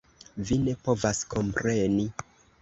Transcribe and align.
Vi 0.51 0.55
ne 0.61 0.73
povas 0.87 1.21
kompreni. 1.35 2.09